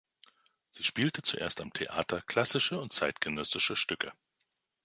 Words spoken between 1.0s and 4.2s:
zuerst am Theater klassische und zeitgenössische Stücke.